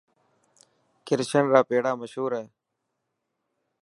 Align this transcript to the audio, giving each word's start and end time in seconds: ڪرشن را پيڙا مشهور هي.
ڪرشن 1.07 1.43
را 1.53 1.61
پيڙا 1.69 1.91
مشهور 2.01 2.31
هي. 2.39 2.45